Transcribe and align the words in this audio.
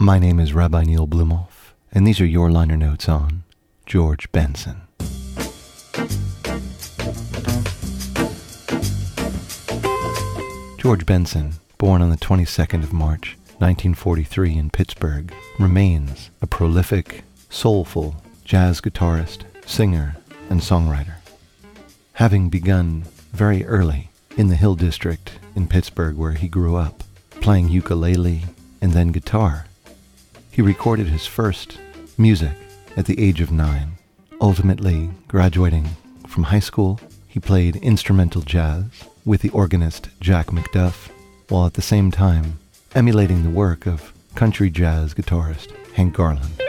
My 0.00 0.20
name 0.20 0.38
is 0.38 0.54
Rabbi 0.54 0.84
Neil 0.84 1.08
Blumofe, 1.08 1.72
and 1.90 2.06
these 2.06 2.20
are 2.20 2.24
your 2.24 2.52
liner 2.52 2.76
notes 2.76 3.08
on 3.08 3.42
George 3.84 4.30
Benson. 4.30 4.82
George 10.78 11.04
Benson, 11.04 11.54
born 11.78 12.00
on 12.00 12.10
the 12.10 12.16
22nd 12.16 12.84
of 12.84 12.92
March, 12.92 13.36
1943 13.58 14.56
in 14.56 14.70
Pittsburgh, 14.70 15.34
remains 15.58 16.30
a 16.40 16.46
prolific, 16.46 17.24
soulful 17.50 18.22
jazz 18.44 18.80
guitarist, 18.80 19.42
singer, 19.66 20.14
and 20.48 20.60
songwriter. 20.60 21.16
Having 22.12 22.50
begun 22.50 23.02
very 23.32 23.66
early 23.66 24.10
in 24.36 24.46
the 24.46 24.54
Hill 24.54 24.76
District 24.76 25.32
in 25.56 25.66
Pittsburgh 25.66 26.16
where 26.16 26.34
he 26.34 26.46
grew 26.46 26.76
up, 26.76 27.02
playing 27.40 27.68
ukulele 27.68 28.44
and 28.80 28.92
then 28.92 29.08
guitar, 29.08 29.64
he 30.58 30.62
recorded 30.62 31.06
his 31.06 31.24
first 31.24 31.78
music 32.18 32.50
at 32.96 33.06
the 33.06 33.22
age 33.22 33.40
of 33.40 33.52
nine. 33.52 33.92
Ultimately, 34.40 35.08
graduating 35.28 35.88
from 36.26 36.42
high 36.42 36.58
school, 36.58 36.98
he 37.28 37.38
played 37.38 37.76
instrumental 37.76 38.42
jazz 38.42 38.86
with 39.24 39.40
the 39.40 39.50
organist 39.50 40.08
Jack 40.20 40.48
McDuff, 40.48 41.10
while 41.48 41.64
at 41.64 41.74
the 41.74 41.80
same 41.80 42.10
time 42.10 42.58
emulating 42.92 43.44
the 43.44 43.50
work 43.50 43.86
of 43.86 44.12
country 44.34 44.68
jazz 44.68 45.14
guitarist 45.14 45.70
Hank 45.92 46.14
Garland. 46.14 46.60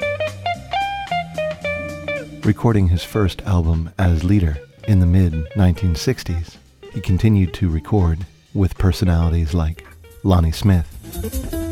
Recording 2.46 2.90
his 2.90 3.04
first 3.04 3.42
album 3.42 3.90
as 3.98 4.24
leader 4.24 4.60
in 4.88 5.00
the 5.00 5.08
mid 5.08 5.34
1960s, 5.56 6.58
he 6.94 7.02
continued 7.02 7.56
to 7.56 7.68
record 7.72 8.20
with 8.54 8.78
personalities 8.78 9.56
like 9.56 9.84
Lonnie 10.24 10.52
Smith 10.52 11.66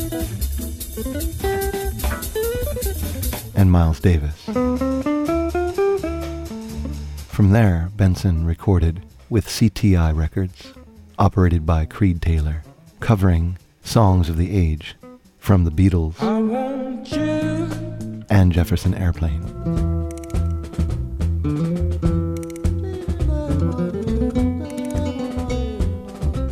and 3.58 3.72
Miles 3.72 4.00
Davis. 4.00 4.44
From 7.28 7.50
there, 7.52 7.90
Benson 7.98 8.46
recorded 8.46 9.02
with 9.30 9.48
CTI 9.48 10.16
Records, 10.16 10.74
operated 11.18 11.66
by 11.66 11.86
Creed 11.86 12.22
Taylor, 12.22 12.64
covering 13.00 13.58
songs 13.84 14.30
of 14.30 14.38
the 14.38 14.56
age 14.56 14.96
from 15.40 15.64
the 15.64 15.72
Beatles 15.72 16.16
and 18.30 18.54
Jefferson 18.54 18.94
Airplane. 18.94 19.44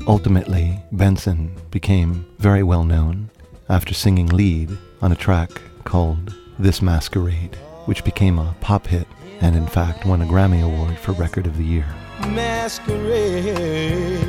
Ultimately, 0.07 0.79
Benson 0.91 1.55
became 1.69 2.25
very 2.39 2.63
well 2.63 2.83
known 2.83 3.29
after 3.69 3.93
singing 3.93 4.27
lead 4.27 4.75
on 5.01 5.11
a 5.11 5.15
track 5.15 5.51
called 5.83 6.33
This 6.57 6.81
Masquerade, 6.81 7.55
which 7.83 8.05
became 8.05 8.39
a 8.39 8.55
pop 8.61 8.87
hit 8.87 9.07
and 9.41 9.57
in 9.57 9.67
fact 9.67 10.05
won 10.05 10.21
a 10.21 10.25
Grammy 10.25 10.63
Award 10.63 10.97
for 10.97 11.11
Record 11.11 11.47
of 11.47 11.57
the 11.57 11.65
Year. 11.65 11.85
Masquerade. 12.29 14.25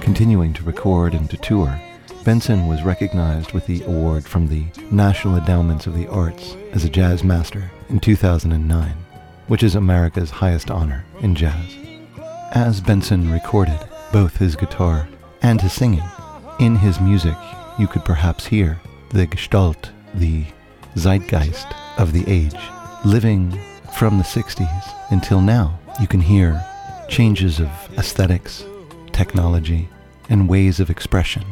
Continuing 0.00 0.52
to 0.52 0.62
record 0.62 1.14
and 1.14 1.28
to 1.30 1.36
tour, 1.38 1.80
Benson 2.24 2.68
was 2.68 2.84
recognized 2.84 3.50
with 3.50 3.66
the 3.66 3.82
award 3.82 4.24
from 4.24 4.46
the 4.46 4.66
National 4.92 5.36
Endowments 5.36 5.88
of 5.88 5.96
the 5.96 6.06
Arts 6.06 6.56
as 6.72 6.84
a 6.84 6.88
jazz 6.88 7.24
master 7.24 7.68
in 7.88 7.98
2009, 7.98 8.92
which 9.48 9.64
is 9.64 9.74
America's 9.74 10.30
highest 10.30 10.70
honor 10.70 11.04
in 11.22 11.34
jazz. 11.34 11.76
As 12.52 12.80
Benson 12.80 13.32
recorded 13.32 13.80
both 14.12 14.36
his 14.36 14.54
guitar 14.54 15.08
and 15.42 15.60
his 15.60 15.72
singing, 15.72 16.04
in 16.60 16.76
his 16.76 17.00
music 17.00 17.36
you 17.78 17.86
could 17.86 18.04
perhaps 18.04 18.46
hear 18.46 18.80
the 19.10 19.26
gestalt, 19.26 19.90
the 20.14 20.44
zeitgeist 20.96 21.66
of 21.96 22.12
the 22.12 22.24
age, 22.26 22.56
living 23.04 23.58
from 23.96 24.18
the 24.18 24.24
60s 24.24 24.94
until 25.10 25.40
now. 25.40 25.78
You 26.00 26.06
can 26.06 26.20
hear 26.20 26.64
changes 27.08 27.60
of 27.60 27.68
aesthetics, 27.96 28.64
technology, 29.12 29.88
and 30.28 30.48
ways 30.48 30.80
of 30.80 30.90
expression. 30.90 31.44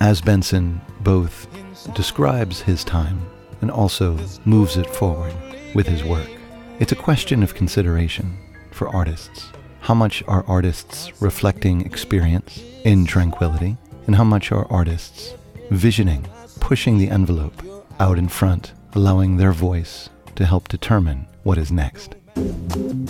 As 0.00 0.20
Benson 0.20 0.80
both 1.00 1.48
describes 1.94 2.60
his 2.60 2.84
time 2.84 3.20
and 3.60 3.70
also 3.70 4.18
moves 4.44 4.76
it 4.76 4.88
forward 4.88 5.34
with 5.74 5.86
his 5.86 6.04
work, 6.04 6.30
it's 6.78 6.92
a 6.92 6.96
question 6.96 7.42
of 7.42 7.54
consideration 7.54 8.38
for 8.70 8.88
artists. 8.88 9.50
How 9.80 9.94
much 9.94 10.22
are 10.28 10.44
artists 10.46 11.10
reflecting 11.20 11.84
experience 11.84 12.62
in 12.84 13.06
tranquility, 13.06 13.76
and 14.08 14.16
how 14.16 14.24
much 14.24 14.50
are 14.50 14.66
artists 14.72 15.34
visioning, 15.70 16.26
pushing 16.60 16.96
the 16.96 17.10
envelope 17.10 17.62
out 18.00 18.18
in 18.18 18.26
front, 18.26 18.72
allowing 18.94 19.36
their 19.36 19.52
voice 19.52 20.08
to 20.34 20.46
help 20.46 20.66
determine 20.66 21.26
what 21.42 21.58
is 21.58 21.70
next? 21.70 22.16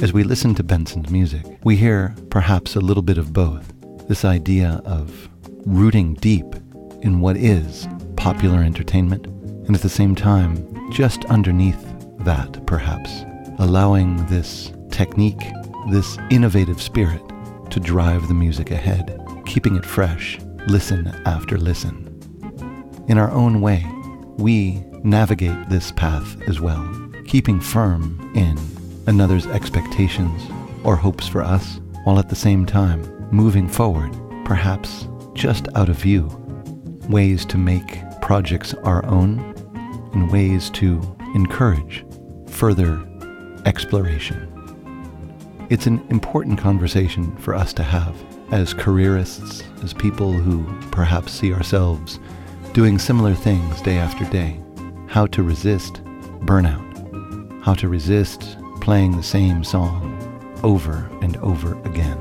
As 0.02 0.12
we 0.12 0.24
listen 0.24 0.56
to 0.56 0.64
Benson's 0.64 1.08
music, 1.08 1.44
we 1.62 1.76
hear 1.76 2.16
perhaps 2.30 2.74
a 2.74 2.80
little 2.80 3.02
bit 3.02 3.16
of 3.16 3.32
both 3.32 3.72
this 4.08 4.24
idea 4.24 4.82
of 4.84 5.28
rooting 5.64 6.14
deep 6.14 6.46
in 7.02 7.20
what 7.20 7.36
is 7.36 7.86
popular 8.16 8.64
entertainment, 8.64 9.26
and 9.66 9.76
at 9.76 9.82
the 9.82 9.88
same 9.88 10.16
time, 10.16 10.90
just 10.90 11.24
underneath 11.26 11.86
that, 12.24 12.66
perhaps, 12.66 13.24
allowing 13.60 14.26
this 14.26 14.72
technique, 14.90 15.44
this 15.90 16.18
innovative 16.30 16.82
spirit 16.82 17.22
to 17.70 17.78
drive 17.78 18.26
the 18.26 18.34
music 18.34 18.72
ahead, 18.72 19.16
keeping 19.46 19.76
it 19.76 19.86
fresh, 19.86 20.40
listen 20.68 21.06
after 21.24 21.56
listen. 21.56 22.04
In 23.08 23.16
our 23.16 23.30
own 23.30 23.62
way, 23.62 23.86
we 24.36 24.84
navigate 25.02 25.68
this 25.70 25.92
path 25.92 26.36
as 26.46 26.60
well, 26.60 26.86
keeping 27.24 27.58
firm 27.58 28.32
in 28.34 28.58
another's 29.06 29.46
expectations 29.46 30.42
or 30.84 30.94
hopes 30.94 31.26
for 31.26 31.42
us, 31.42 31.80
while 32.04 32.18
at 32.18 32.28
the 32.28 32.36
same 32.36 32.66
time 32.66 33.02
moving 33.30 33.66
forward, 33.66 34.14
perhaps 34.44 35.08
just 35.32 35.68
out 35.74 35.88
of 35.88 35.96
view, 35.96 36.28
ways 37.08 37.46
to 37.46 37.56
make 37.56 38.02
projects 38.20 38.74
our 38.84 39.04
own, 39.06 39.38
and 40.12 40.30
ways 40.30 40.68
to 40.70 41.00
encourage 41.34 42.04
further 42.46 43.02
exploration. 43.64 44.44
It's 45.70 45.86
an 45.86 46.06
important 46.10 46.58
conversation 46.58 47.36
for 47.38 47.54
us 47.54 47.72
to 47.74 47.82
have 47.82 48.14
as 48.50 48.74
careerists, 48.74 49.62
as 49.82 49.92
people 49.92 50.32
who 50.32 50.64
perhaps 50.90 51.32
see 51.32 51.52
ourselves 51.52 52.18
doing 52.72 52.98
similar 52.98 53.34
things 53.34 53.80
day 53.82 53.98
after 53.98 54.24
day. 54.26 54.60
How 55.06 55.26
to 55.28 55.42
resist 55.42 56.02
burnout, 56.44 57.62
how 57.62 57.74
to 57.74 57.88
resist 57.88 58.56
playing 58.80 59.16
the 59.16 59.22
same 59.22 59.64
song 59.64 60.14
over 60.62 61.08
and 61.22 61.36
over 61.38 61.80
again. 61.82 62.18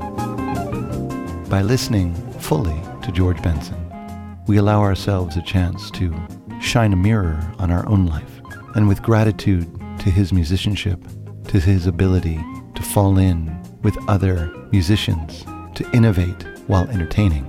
By 1.48 1.62
listening 1.62 2.14
fully 2.40 2.78
to 3.02 3.12
George 3.12 3.42
Benson, 3.42 3.76
we 4.46 4.56
allow 4.56 4.80
ourselves 4.80 5.36
a 5.36 5.42
chance 5.42 5.90
to 5.92 6.14
shine 6.60 6.92
a 6.92 6.96
mirror 6.96 7.40
on 7.58 7.70
our 7.70 7.86
own 7.88 8.06
life. 8.06 8.40
And 8.74 8.86
with 8.86 9.02
gratitude 9.02 9.66
to 10.00 10.10
his 10.10 10.32
musicianship, 10.32 11.00
to 11.48 11.60
his 11.60 11.86
ability 11.86 12.38
to 12.74 12.82
fall 12.82 13.18
in 13.18 13.56
with 13.82 13.96
other 14.08 14.52
musicians, 14.70 15.44
to 15.78 15.88
innovate 15.92 16.44
while 16.66 16.88
entertaining, 16.90 17.46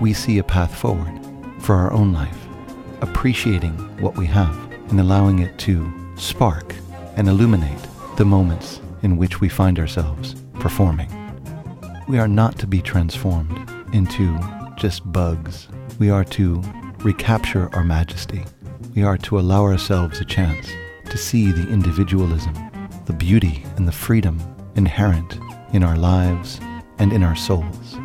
we 0.00 0.12
see 0.12 0.38
a 0.38 0.42
path 0.42 0.74
forward 0.74 1.20
for 1.60 1.76
our 1.76 1.92
own 1.92 2.12
life, 2.12 2.36
appreciating 3.00 3.74
what 4.02 4.16
we 4.16 4.26
have 4.26 4.56
and 4.90 4.98
allowing 4.98 5.38
it 5.38 5.56
to 5.56 5.88
spark 6.16 6.74
and 7.14 7.28
illuminate 7.28 7.78
the 8.16 8.24
moments 8.24 8.80
in 9.02 9.16
which 9.16 9.40
we 9.40 9.48
find 9.48 9.78
ourselves 9.78 10.34
performing. 10.54 11.08
We 12.08 12.18
are 12.18 12.26
not 12.26 12.58
to 12.58 12.66
be 12.66 12.82
transformed 12.82 13.56
into 13.94 14.36
just 14.76 15.12
bugs. 15.12 15.68
We 16.00 16.10
are 16.10 16.24
to 16.24 16.60
recapture 17.04 17.70
our 17.72 17.84
majesty. 17.84 18.44
We 18.96 19.04
are 19.04 19.18
to 19.18 19.38
allow 19.38 19.62
ourselves 19.62 20.20
a 20.20 20.24
chance 20.24 20.72
to 21.08 21.16
see 21.16 21.52
the 21.52 21.70
individualism, 21.70 22.52
the 23.04 23.12
beauty, 23.12 23.64
and 23.76 23.86
the 23.86 23.92
freedom 23.92 24.42
inherent 24.74 25.38
in 25.72 25.84
our 25.84 25.96
lives 25.96 26.58
and 26.98 27.12
in 27.12 27.22
our 27.22 27.36
souls. 27.36 27.98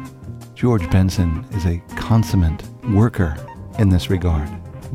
George 0.56 0.90
Benson 0.92 1.46
is 1.52 1.66
a 1.66 1.82
consummate 1.96 2.64
worker 2.90 3.36
in 3.78 3.90
this 3.90 4.10
regard, 4.10 4.50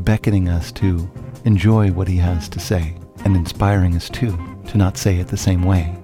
beckoning 0.05 0.49
us 0.49 0.71
to 0.73 1.11
enjoy 1.45 1.91
what 1.93 2.09
he 2.09 2.17
has 2.17 2.49
to 2.51 2.61
say 2.61 2.97
and 3.25 3.37
inspiring 3.37 3.95
us 3.97 4.09
too 4.11 4.37
to 4.67 4.77
not 4.77 4.97
say 4.97 5.19
it 5.19 5.29
the 5.29 5.37
same 5.37 5.63
way, 5.63 5.95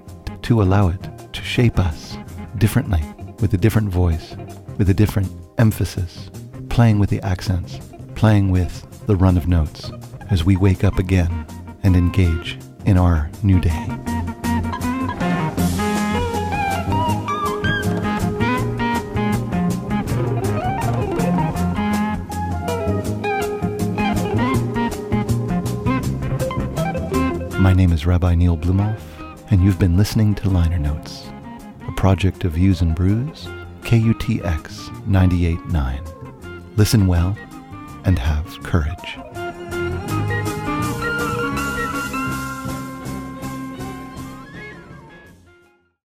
to 0.43 0.63
allow 0.63 0.89
it 0.89 1.33
to 1.33 1.43
shape 1.43 1.79
us 1.79 2.17
differently, 2.59 3.03
with 3.41 3.55
a 3.55 3.59
different 3.59 3.89
voice, 3.89 4.37
with 4.79 4.91
a 4.91 4.95
different 4.95 5.31
emphasis, 5.59 6.31
playing 6.69 6.99
with 6.99 7.11
the 7.11 7.21
accents, 7.23 7.81
playing 8.15 8.51
with 8.51 9.07
the 9.07 9.17
run 9.17 9.37
of 9.37 9.49
notes 9.49 9.91
as 10.31 10.45
we 10.45 10.57
wake 10.57 10.85
up 10.85 10.99
again 10.99 11.47
and 11.83 11.97
engage 11.97 12.59
in 12.87 12.97
our 12.97 13.31
new 13.43 13.61
day. 13.61 14.10
My 27.61 27.75
name 27.75 27.93
is 27.93 28.07
Rabbi 28.07 28.35
Neil 28.37 28.57
Blumofe, 28.57 29.51
and 29.51 29.63
you've 29.63 29.79
been 29.79 29.99
listening 29.99 30.35
to 30.37 30.49
Liner 30.49 30.79
Notes, 30.79 31.29
a 31.87 31.93
project 31.93 32.45
of 32.45 32.53
Views 32.53 32.81
and 32.81 32.95
Brews, 32.95 33.45
KUTX 33.83 34.89
98.9. 35.05 36.79
Listen 36.79 37.07
well 37.07 37.37
and 38.07 38.19
have 38.19 38.63
courage. 38.63 39.19